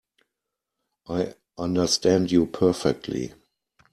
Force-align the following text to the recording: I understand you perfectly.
I 1.07 1.35
understand 1.59 2.31
you 2.31 2.47
perfectly. 2.47 3.35